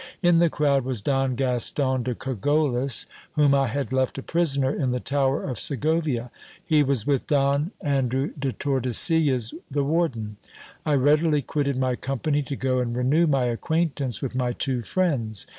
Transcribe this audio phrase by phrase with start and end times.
[0.23, 4.89] In the crowd was Don Gaston de Cogollos, whom I had left a prisoner in
[4.89, 6.31] the tower of Segovia.
[6.65, 10.37] He was with Don An drew de Tordesillas, the warden.
[10.87, 15.45] I readily quitted my company to go and renew my acquaintance with my two friends.